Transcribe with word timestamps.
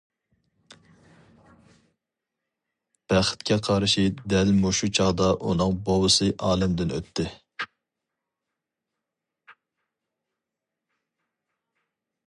بەختكە 3.13 3.57
قارشى 3.67 4.05
دەل 4.33 4.53
مۇشۇ 4.63 4.89
چاغدا 5.01 5.27
ئۇنىڭ 5.35 5.77
بوۋىسى 5.91 6.31
ئالەمدىن 6.47 6.97
ئۆتتى. 6.97 7.29